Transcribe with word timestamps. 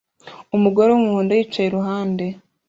Umugore 0.55 0.89
wumuhondo 0.91 1.31
yicaye 1.33 1.67
iruhande 1.69 2.25